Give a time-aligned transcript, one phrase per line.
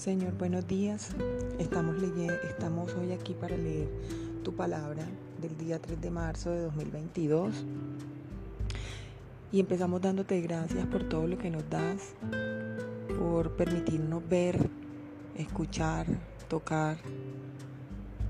[0.00, 1.10] Señor, buenos días.
[1.58, 1.96] Estamos,
[2.48, 3.86] estamos hoy aquí para leer
[4.42, 5.04] tu palabra
[5.42, 7.66] del día 3 de marzo de 2022.
[9.52, 12.14] Y empezamos dándote gracias por todo lo que nos das,
[13.18, 14.70] por permitirnos ver,
[15.36, 16.06] escuchar,
[16.48, 16.96] tocar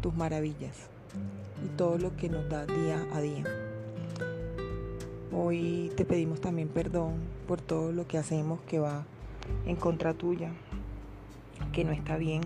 [0.00, 0.76] tus maravillas
[1.64, 3.44] y todo lo que nos da día a día.
[5.32, 7.12] Hoy te pedimos también perdón
[7.46, 9.06] por todo lo que hacemos que va
[9.66, 10.52] en contra tuya,
[11.72, 12.42] que no está bien,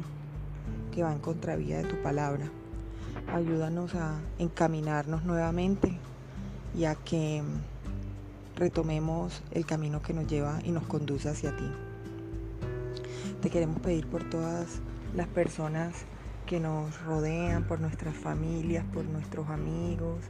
[0.92, 2.50] que va en contravía de tu palabra.
[3.32, 5.98] Ayúdanos a encaminarnos nuevamente
[6.76, 7.42] y a que
[8.56, 11.70] retomemos el camino que nos lleva y nos conduce hacia ti.
[13.40, 14.80] Te queremos pedir por todas
[15.14, 16.04] las personas
[16.46, 20.20] que nos rodean, por nuestras familias, por nuestros amigos.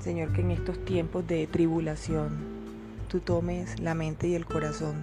[0.00, 2.38] Señor, que en estos tiempos de tribulación
[3.08, 4.96] tú tomes la mente y el corazón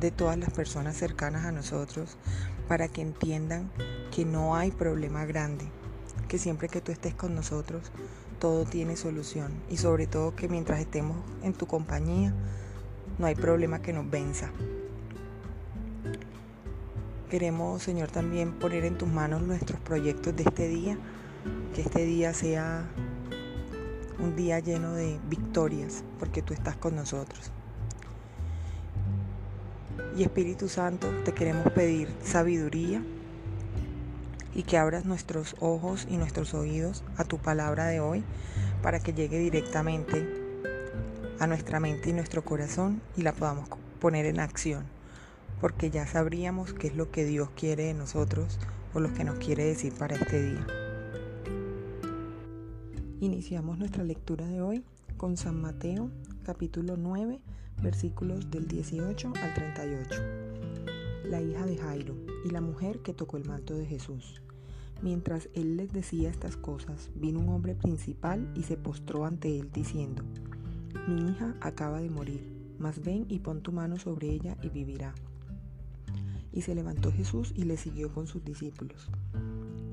[0.00, 2.16] de todas las personas cercanas a nosotros
[2.68, 3.70] para que entiendan
[4.10, 5.66] que no hay problema grande,
[6.28, 7.90] que siempre que tú estés con nosotros
[8.38, 12.34] todo tiene solución y sobre todo que mientras estemos en tu compañía
[13.18, 14.50] no hay problema que nos venza.
[17.30, 20.96] Queremos, Señor, también poner en tus manos nuestros proyectos de este día,
[21.74, 22.88] que este día sea
[24.18, 27.50] un día lleno de victorias, porque tú estás con nosotros.
[30.16, 33.02] Y Espíritu Santo, te queremos pedir sabiduría
[34.54, 38.24] y que abras nuestros ojos y nuestros oídos a tu palabra de hoy
[38.82, 40.26] para que llegue directamente
[41.38, 43.68] a nuestra mente y nuestro corazón y la podamos
[44.00, 44.84] poner en acción,
[45.60, 48.58] porque ya sabríamos qué es lo que Dios quiere de nosotros
[48.94, 50.66] o lo que nos quiere decir para este día.
[53.20, 54.82] Iniciamos nuestra lectura de hoy
[55.16, 56.10] con San Mateo
[56.44, 57.40] capítulo 9
[57.82, 60.22] versículos del 18 al 38.
[61.24, 62.14] La hija de Jairo
[62.44, 64.42] y la mujer que tocó el manto de Jesús.
[65.02, 69.70] Mientras él les decía estas cosas, vino un hombre principal y se postró ante él
[69.72, 70.22] diciendo,
[71.08, 72.46] Mi hija acaba de morir,
[72.78, 75.14] mas ven y pon tu mano sobre ella y vivirá.
[76.52, 79.08] Y se levantó Jesús y le siguió con sus discípulos.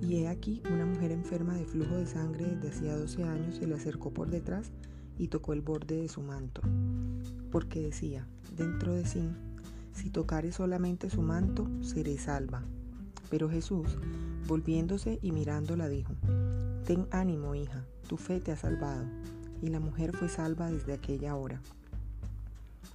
[0.01, 3.67] Y he aquí una mujer enferma de flujo de sangre desde hacía 12 años se
[3.67, 4.71] le acercó por detrás
[5.17, 6.61] y tocó el borde de su manto
[7.53, 8.25] porque decía
[8.57, 9.29] dentro de sí,
[9.93, 12.63] si tocare solamente su manto, seré salva.
[13.29, 13.95] Pero Jesús,
[14.47, 16.13] volviéndose y mirándola, dijo,
[16.87, 19.05] Ten ánimo, hija, tu fe te ha salvado.
[19.61, 21.61] Y la mujer fue salva desde aquella hora.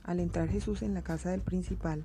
[0.03, 2.05] Al entrar Jesús en la casa del principal,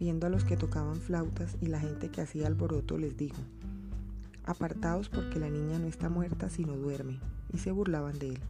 [0.00, 3.38] viendo a los que tocaban flautas y la gente que hacía alboroto, les dijo,
[4.44, 7.20] Apartaos porque la niña no está muerta sino duerme.
[7.52, 8.40] Y se burlaban de él.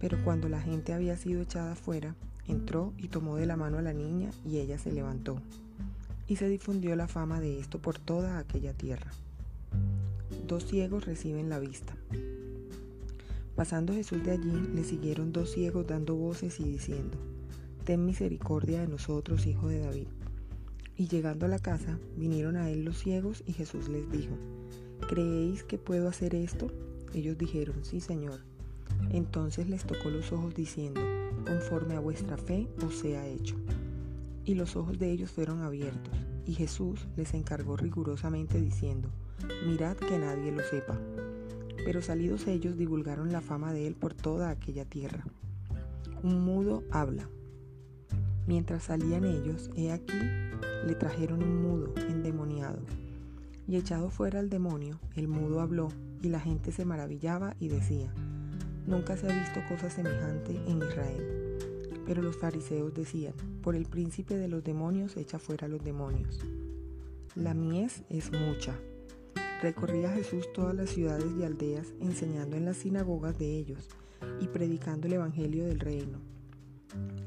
[0.00, 2.16] Pero cuando la gente había sido echada fuera,
[2.48, 5.40] entró y tomó de la mano a la niña y ella se levantó.
[6.26, 9.10] Y se difundió la fama de esto por toda aquella tierra.
[10.46, 11.94] Dos ciegos reciben la vista.
[13.56, 17.18] Pasando Jesús de allí, le siguieron dos ciegos dando voces y diciendo,
[17.84, 20.06] Ten misericordia de nosotros, hijo de David.
[20.96, 24.36] Y llegando a la casa, vinieron a él los ciegos y Jesús les dijo,
[25.08, 26.70] ¿Creéis que puedo hacer esto?
[27.14, 28.49] Ellos dijeron, sí, Señor.
[29.10, 31.00] Entonces les tocó los ojos diciendo,
[31.46, 33.56] conforme a vuestra fe os sea hecho.
[34.44, 36.14] Y los ojos de ellos fueron abiertos,
[36.46, 39.10] y Jesús les encargó rigurosamente diciendo,
[39.66, 40.98] mirad que nadie lo sepa.
[41.84, 45.24] Pero salidos ellos divulgaron la fama de él por toda aquella tierra.
[46.22, 47.28] Un mudo habla.
[48.46, 50.18] Mientras salían ellos, he aquí,
[50.86, 52.80] le trajeron un mudo endemoniado.
[53.66, 55.88] Y echado fuera el demonio, el mudo habló,
[56.22, 58.12] y la gente se maravillaba y decía,
[58.90, 61.56] Nunca se ha visto cosa semejante en Israel.
[62.04, 66.40] Pero los fariseos decían, por el príncipe de los demonios echa fuera los demonios.
[67.36, 68.74] La mies es mucha.
[69.62, 73.88] Recorría Jesús todas las ciudades y aldeas, enseñando en las sinagogas de ellos
[74.40, 76.18] y predicando el Evangelio del reino,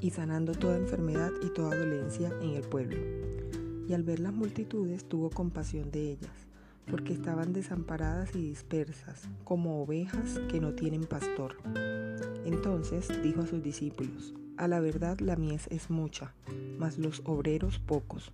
[0.01, 2.97] y sanando toda enfermedad y toda dolencia en el pueblo.
[3.87, 6.52] Y al ver las multitudes tuvo compasión de ellas
[6.89, 11.57] porque estaban desamparadas y dispersas, como ovejas que no tienen pastor.
[12.45, 16.33] Entonces dijo a sus discípulos, A la verdad la mies es mucha,
[16.77, 18.31] mas los obreros pocos.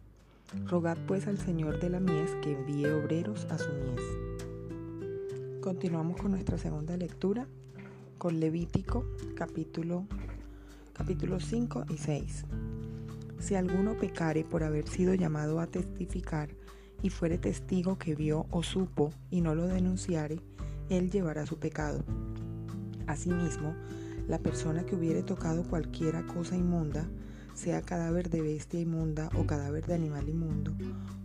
[0.66, 4.02] Rogad pues al Señor de la mies que envíe obreros a su mies.
[5.62, 7.48] Continuamos con nuestra segunda lectura,
[8.18, 9.06] con Levítico
[9.36, 10.06] capítulo,
[10.94, 12.46] capítulo 5 y 6.
[13.40, 16.50] Si alguno pecare por haber sido llamado a testificar,
[17.02, 20.40] y fuere testigo que vio o supo y no lo denunciare,
[20.90, 22.04] él llevará su pecado.
[23.08, 23.76] Asimismo,
[24.28, 27.08] la persona que hubiere tocado cualquiera cosa inmunda
[27.54, 30.74] sea cadáver de bestia inmunda o cadáver de animal inmundo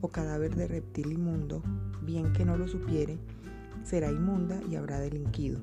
[0.00, 1.62] o cadáver de reptil inmundo,
[2.02, 3.18] bien que no lo supiere,
[3.84, 5.60] será inmunda y habrá delinquido.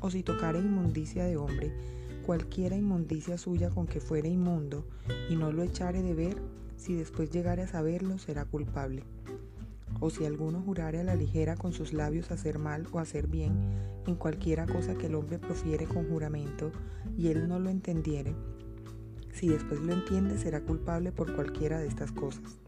[0.00, 1.72] O si tocare inmundicia de hombre,
[2.24, 4.84] cualquiera inmundicia suya con que fuere inmundo,
[5.30, 6.36] y no lo echare de ver,
[6.76, 9.02] si después llegare a saberlo, será culpable.
[10.00, 13.52] O si alguno jurare a la ligera con sus labios hacer mal o hacer bien,
[14.06, 16.70] en cualquiera cosa que el hombre profiere con juramento,
[17.16, 18.34] y él no lo entendiere,
[19.36, 22.58] si después lo entiende, será culpable por cualquiera de estas cosas.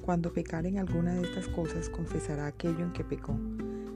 [0.00, 3.36] Cuando pecare en alguna de estas cosas, confesará aquello en que pecó,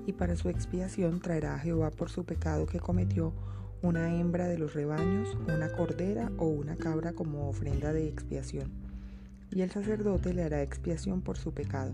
[0.05, 3.33] y para su expiación traerá a Jehová por su pecado que cometió
[3.83, 8.73] una hembra de los rebaños, una cordera o una cabra como ofrenda de expiación.
[9.53, 11.93] Y el sacerdote le hará expiación por su pecado.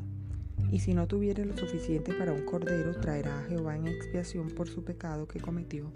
[0.70, 4.68] Y si no tuviere lo suficiente para un cordero, traerá a Jehová en expiación por
[4.68, 5.90] su pecado que cometió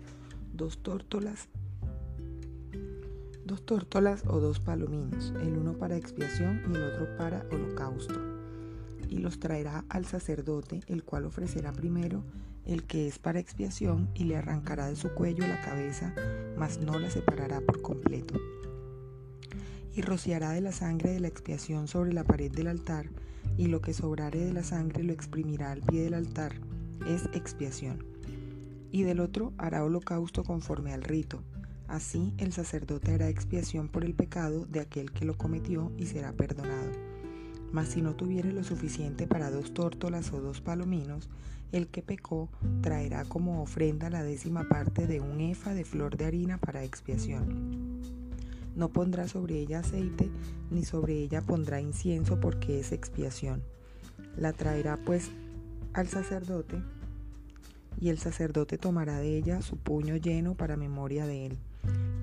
[0.52, 1.48] dos tórtolas,
[3.44, 8.20] dos tórtolas o dos palominos, el uno para expiación y el otro para holocausto.
[9.08, 12.22] Y los traerá al sacerdote, el cual ofrecerá primero
[12.64, 16.14] el que es para expiación y le arrancará de su cuello la cabeza,
[16.56, 18.40] mas no la separará por completo.
[19.94, 23.10] Y rociará de la sangre de la expiación sobre la pared del altar,
[23.56, 26.54] y lo que sobrare de la sangre lo exprimirá al pie del altar,
[27.06, 28.04] es expiación.
[28.90, 31.42] Y del otro hará holocausto conforme al rito.
[31.88, 36.32] Así el sacerdote hará expiación por el pecado de aquel que lo cometió y será
[36.32, 36.92] perdonado.
[37.72, 41.28] Mas si no tuviere lo suficiente para dos tórtolas o dos palominos,
[41.72, 42.50] el que pecó
[42.82, 47.91] traerá como ofrenda la décima parte de un efa de flor de harina para expiación.
[48.74, 50.30] No pondrá sobre ella aceite,
[50.70, 53.62] ni sobre ella pondrá incienso porque es expiación.
[54.36, 55.30] La traerá pues
[55.92, 56.82] al sacerdote,
[58.00, 61.58] y el sacerdote tomará de ella su puño lleno para memoria de él,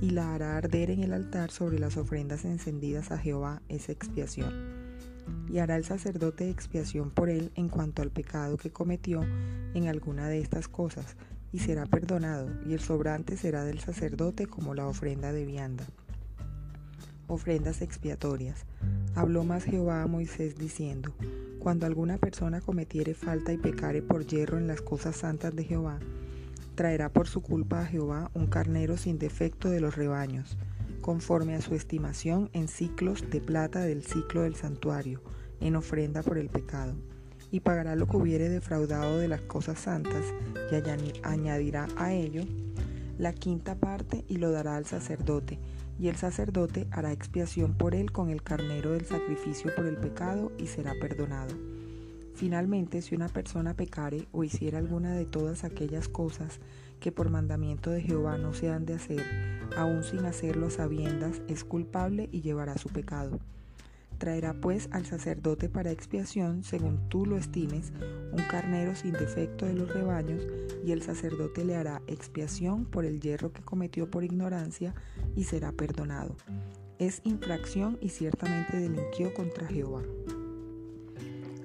[0.01, 4.79] y la hará arder en el altar sobre las ofrendas encendidas a Jehová, es expiación
[5.49, 9.23] y hará el sacerdote expiación por él en cuanto al pecado que cometió
[9.73, 11.15] en alguna de estas cosas,
[11.51, 15.87] y será perdonado, y el sobrante será del sacerdote como la ofrenda de vianda.
[17.29, 18.65] Ofrendas expiatorias.
[19.13, 21.13] Habló más Jehová a Moisés diciendo,
[21.59, 25.99] Cuando alguna persona cometiere falta y pecare por hierro en las cosas santas de Jehová,
[26.73, 30.57] traerá por su culpa a Jehová un carnero sin defecto de los rebaños,
[31.01, 35.21] conforme a su estimación en ciclos de plata del ciclo del santuario,
[35.61, 36.95] en ofrenda por el pecado,
[37.51, 40.25] y pagará lo que hubiere defraudado de las cosas santas,
[40.71, 42.43] y añadirá a ello
[43.19, 45.59] la quinta parte y lo dará al sacerdote,
[45.99, 50.51] y el sacerdote hará expiación por él con el carnero del sacrificio por el pecado
[50.57, 51.55] y será perdonado.
[52.35, 56.59] Finalmente, si una persona pecare o hiciera alguna de todas aquellas cosas
[57.01, 59.25] que por mandamiento de Jehová no se han de hacer,
[59.75, 63.39] aun sin hacerlo a sabiendas, es culpable y llevará su pecado.
[64.19, 67.93] Traerá pues al sacerdote para expiación, según tú lo estimes,
[68.33, 70.45] un carnero sin defecto de los rebaños,
[70.85, 74.93] y el sacerdote le hará expiación por el hierro que cometió por ignorancia,
[75.37, 76.35] y será perdonado.
[76.97, 80.03] Es infracción y ciertamente delinquió contra Jehová.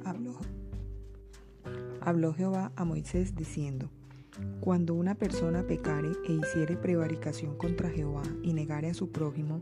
[0.04, 0.38] Habló,
[2.00, 3.90] habló Jehová a Moisés diciendo,
[4.60, 9.60] cuando una persona pecare e hiciere prevaricación contra Jehová y negare a su prójimo,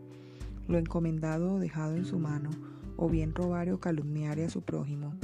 [0.68, 2.50] lo encomendado o dejado en su mano,
[2.96, 5.14] o bien robare o calumniare a su prójimo,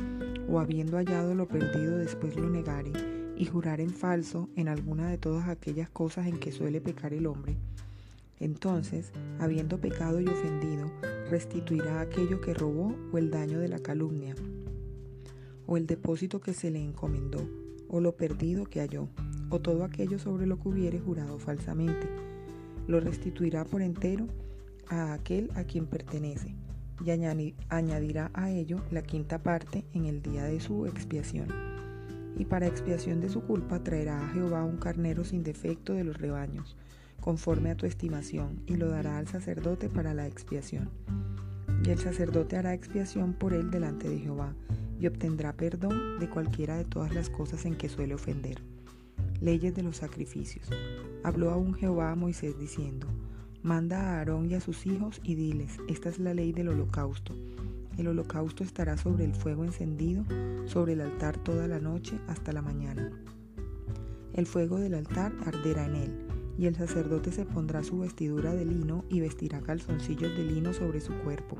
[0.49, 2.93] o habiendo hallado lo perdido después lo negare,
[3.37, 7.27] y jurar en falso en alguna de todas aquellas cosas en que suele pecar el
[7.27, 7.57] hombre,
[8.41, 10.91] entonces, habiendo pecado y ofendido,
[11.29, 14.35] restituirá aquello que robó o el daño de la calumnia,
[15.67, 17.49] o el depósito que se le encomendó,
[17.89, 19.09] o lo perdido que halló
[19.51, 22.07] o todo aquello sobre lo que hubiere jurado falsamente.
[22.87, 24.27] Lo restituirá por entero
[24.89, 26.55] a aquel a quien pertenece
[27.05, 31.49] y añadirá a ello la quinta parte en el día de su expiación.
[32.37, 36.19] Y para expiación de su culpa traerá a Jehová un carnero sin defecto de los
[36.19, 36.77] rebaños,
[37.21, 40.91] conforme a tu estimación, y lo dará al sacerdote para la expiación.
[41.85, 44.55] Y el sacerdote hará expiación por él delante de Jehová,
[45.01, 48.63] y obtendrá perdón de cualquiera de todas las cosas en que suele ofender.
[49.41, 50.69] Leyes de los sacrificios.
[51.23, 53.07] Habló aún Jehová a Moisés diciendo,
[53.69, 57.35] Manda a Aarón y a sus hijos y diles, esta es la ley del holocausto.
[57.99, 60.25] El holocausto estará sobre el fuego encendido,
[60.65, 63.13] sobre el altar toda la noche hasta la mañana.
[64.33, 66.19] El fuego del altar arderá en él,
[66.57, 71.03] y el sacerdote se pondrá su vestidura de lino y vestirá calzoncillos de lino sobre
[71.03, 71.59] su cuerpo.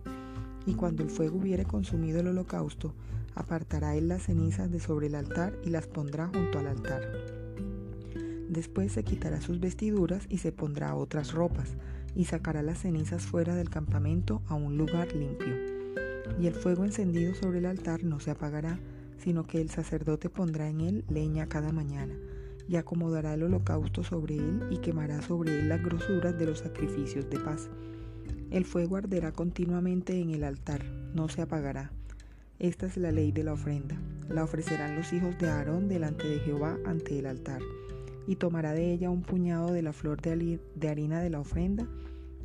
[0.65, 2.95] Y cuando el fuego hubiere consumido el holocausto,
[3.35, 7.03] apartará él las cenizas de sobre el altar y las pondrá junto al altar.
[8.49, 11.77] Después se quitará sus vestiduras y se pondrá otras ropas,
[12.15, 15.55] y sacará las cenizas fuera del campamento a un lugar limpio.
[16.41, 18.79] Y el fuego encendido sobre el altar no se apagará,
[19.19, 22.15] sino que el sacerdote pondrá en él leña cada mañana,
[22.69, 27.29] y acomodará el holocausto sobre él y quemará sobre él las grosuras de los sacrificios
[27.31, 27.69] de paz.
[28.51, 30.85] El fuego arderá continuamente en el altar,
[31.15, 31.91] no se apagará.
[32.59, 33.97] Esta es la ley de la ofrenda.
[34.29, 37.61] La ofrecerán los hijos de Aarón delante de Jehová ante el altar
[38.29, 41.89] y tomará de ella un puñado de la flor de harina de la ofrenda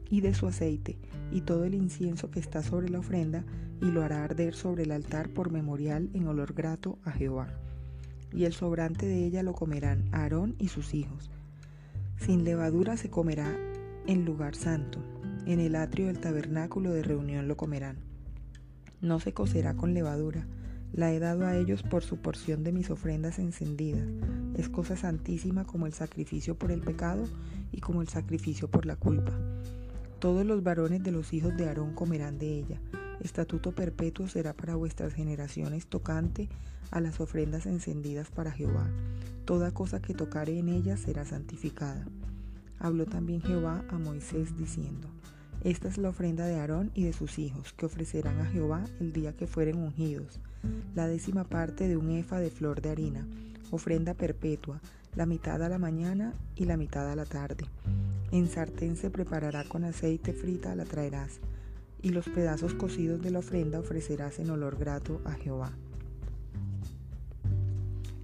[0.10, 0.98] y de su aceite
[1.30, 3.44] y todo el incienso que está sobre la ofrenda
[3.82, 7.50] y lo hará arder sobre el altar por memorial en olor grato a Jehová.
[8.32, 11.30] Y el sobrante de ella lo comerán Aarón y sus hijos.
[12.16, 13.54] Sin levadura se comerá
[14.08, 15.00] en lugar santo,
[15.46, 17.98] en el atrio del tabernáculo de reunión lo comerán.
[19.02, 20.48] No se cocerá con levadura,
[20.94, 24.08] la he dado a ellos por su porción de mis ofrendas encendidas.
[24.56, 27.24] Es cosa santísima como el sacrificio por el pecado
[27.72, 29.32] y como el sacrificio por la culpa.
[30.20, 32.80] Todos los varones de los hijos de Aarón comerán de ella.
[33.20, 36.50] Estatuto perpetuo será para vuestras generaciones tocante
[36.92, 38.90] a las ofrendas encendidas para Jehová.
[39.46, 42.06] Toda cosa que tocare en ella será santificada.
[42.80, 45.08] Habló también Jehová a Moisés diciendo,
[45.64, 49.14] Esta es la ofrenda de Aarón y de sus hijos, que ofrecerán a Jehová el
[49.14, 50.40] día que fueren ungidos
[50.96, 53.28] la décima parte de un efa de flor de harina,
[53.76, 54.82] ofrenda perpetua,
[55.16, 57.66] la mitad a la mañana y la mitad a la tarde.
[58.32, 61.40] En sartén se preparará con aceite frita, la traerás,
[62.02, 65.72] y los pedazos cocidos de la ofrenda ofrecerás en olor grato a Jehová.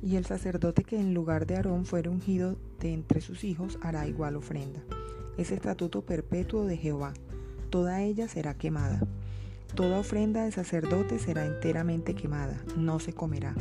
[0.02, 4.08] Y el sacerdote que en lugar de Aarón fuere ungido de entre sus hijos hará
[4.08, 4.82] igual ofrenda.
[5.38, 7.14] Es estatuto perpetuo de Jehová.
[7.70, 9.02] Toda ella será quemada.
[9.76, 13.54] Toda ofrenda de sacerdote será enteramente quemada, no se comerá.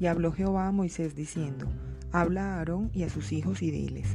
[0.00, 1.66] Y habló Jehová a Moisés diciendo,
[2.12, 4.08] Habla a Aarón y a sus hijos y diles,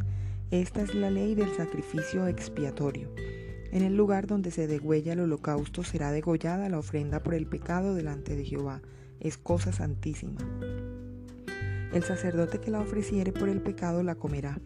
[0.52, 3.10] Esta es la ley del sacrificio expiatorio.
[3.72, 7.94] En el lugar donde se degüella el holocausto será degollada la ofrenda por el pecado
[7.94, 8.82] delante de Jehová.
[9.20, 10.40] Es cosa santísima.
[11.94, 14.60] El sacerdote que la ofreciere por el pecado la comerá.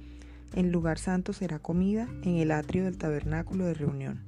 [0.55, 4.21] En lugar santo será comida en el atrio del tabernáculo de reunión.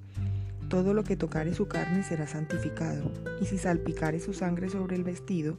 [0.70, 5.04] Todo lo que tocare su carne será santificado, y si salpicare su sangre sobre el
[5.04, 5.58] vestido,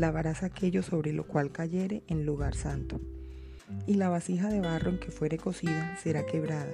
[0.00, 3.00] lavarás aquello sobre lo cual cayere en lugar santo.
[3.86, 6.72] Y la vasija de barro en que fuere cocida será quebrada,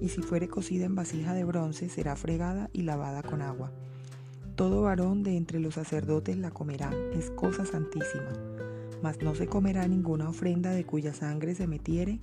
[0.00, 3.70] y si fuere cocida en vasija de bronce será fregada y lavada con agua.
[4.56, 8.32] Todo varón de entre los sacerdotes la comerá, es cosa santísima,
[9.02, 12.20] mas no se comerá ninguna ofrenda de cuya sangre se metiere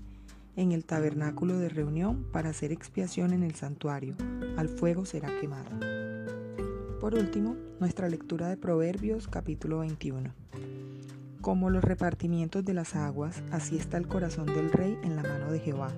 [0.56, 4.15] en el tabernáculo de reunión para hacer expiación en el santuario,
[4.58, 5.99] al fuego será quemado.
[7.00, 10.34] Por último, nuestra lectura de Proverbios capítulo 21.
[11.41, 15.51] Como los repartimientos de las aguas, así está el corazón del rey en la mano
[15.51, 15.94] de Jehová.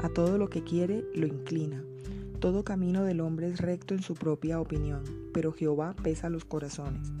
[0.00, 1.82] A todo lo que quiere lo inclina.
[2.40, 5.02] Todo camino del hombre es recto en su propia opinión,
[5.34, 7.12] pero Jehová pesa los corazones.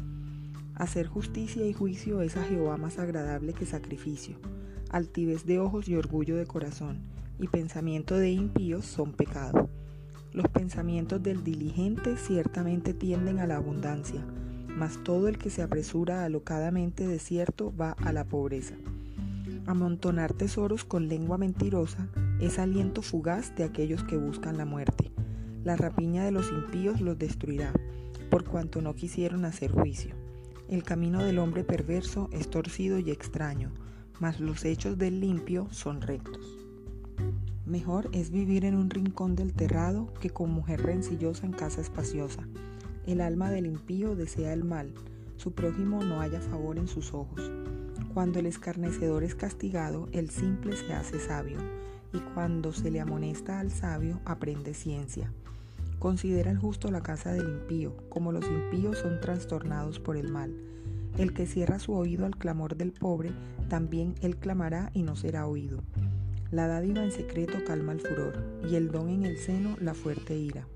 [0.74, 4.38] Hacer justicia y juicio es a Jehová más agradable que sacrificio
[4.90, 7.02] altivez de ojos y orgullo de corazón,
[7.38, 9.68] y pensamiento de impíos son pecado.
[10.36, 14.20] Los pensamientos del diligente ciertamente tienden a la abundancia,
[14.68, 18.74] mas todo el que se apresura alocadamente de cierto va a la pobreza.
[19.64, 25.10] Amontonar tesoros con lengua mentirosa es aliento fugaz de aquellos que buscan la muerte.
[25.64, 27.72] La rapiña de los impíos los destruirá,
[28.30, 30.14] por cuanto no quisieron hacer juicio.
[30.68, 33.72] El camino del hombre perverso es torcido y extraño,
[34.20, 36.65] mas los hechos del limpio son rectos.
[37.66, 42.46] Mejor es vivir en un rincón del terrado que con mujer rencillosa en casa espaciosa.
[43.06, 44.92] El alma del impío desea el mal,
[45.36, 47.50] su prójimo no haya favor en sus ojos.
[48.14, 51.58] Cuando el escarnecedor es castigado, el simple se hace sabio,
[52.12, 55.32] y cuando se le amonesta al sabio, aprende ciencia.
[55.98, 60.54] Considera el justo la casa del impío, como los impíos son trastornados por el mal
[61.18, 63.32] el que cierra su oído al clamor del pobre,
[63.68, 65.82] también él clamará y no será oído.
[66.50, 68.34] La dádiva en secreto calma el furor,
[68.70, 70.68] y el don en el seno la fuerte ira.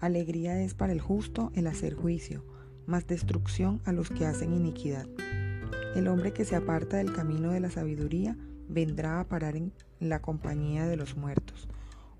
[0.00, 2.44] Alegría es para el justo el hacer juicio,
[2.86, 5.06] mas destrucción a los que hacen iniquidad.
[5.94, 8.36] El hombre que se aparta del camino de la sabiduría
[8.68, 11.68] vendrá a parar en la compañía de los muertos.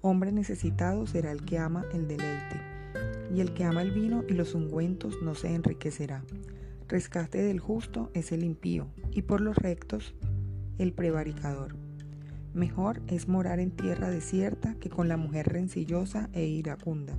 [0.01, 2.61] Hombre necesitado será el que ama el deleite
[3.35, 6.23] y el que ama el vino y los ungüentos no se enriquecerá.
[6.89, 10.15] Rescate del justo es el impío, y por los rectos
[10.81, 11.77] el prevaricador.
[12.55, 17.19] Mejor es morar en tierra desierta que con la mujer rencillosa e iracunda.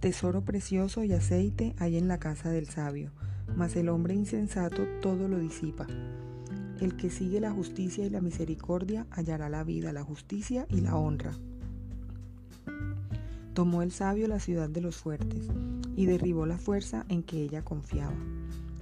[0.00, 3.12] Tesoro precioso y aceite hay en la casa del sabio,
[3.56, 5.86] mas el hombre insensato todo lo disipa.
[6.80, 10.96] El que sigue la justicia y la misericordia hallará la vida, la justicia y la
[10.96, 11.32] honra.
[13.54, 15.48] Tomó el sabio la ciudad de los fuertes
[15.94, 18.16] y derribó la fuerza en que ella confiaba.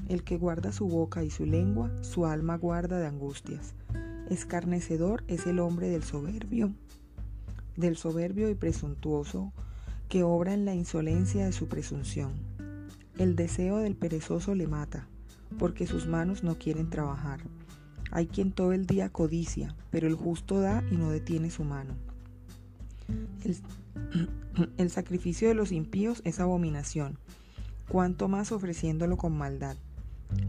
[0.08, 3.74] El que guarda su boca y su lengua, su alma guarda de angustias.
[4.30, 6.72] Escarnecedor es el hombre del soberbio,
[7.76, 9.52] del soberbio y presuntuoso,
[10.08, 12.32] que obra en la insolencia de su presunción.
[13.18, 15.06] El deseo del perezoso le mata,
[15.58, 17.40] porque sus manos no quieren trabajar.
[18.10, 21.94] Hay quien todo el día codicia, pero el justo da y no detiene su mano.
[23.44, 23.56] El,
[24.78, 27.18] el sacrificio de los impíos es abominación,
[27.88, 29.76] cuanto más ofreciéndolo con maldad.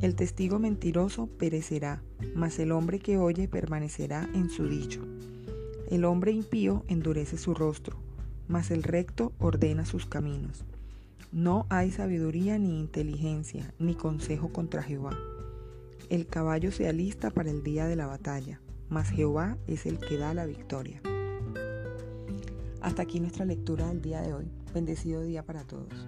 [0.02, 2.02] El testigo mentiroso perecerá,
[2.36, 5.02] mas el hombre que oye permanecerá en su dicho.
[5.90, 7.98] El hombre impío endurece su rostro,
[8.48, 10.66] mas el recto ordena sus caminos.
[11.32, 15.18] No hay sabiduría ni inteligencia, ni consejo contra Jehová.
[16.10, 18.60] El caballo se alista para el día de la batalla,
[18.90, 21.02] mas Jehová es el que da la victoria.
[22.82, 24.48] Hasta aquí nuestra lectura del día de hoy.
[24.74, 26.08] Bendecido día para todos.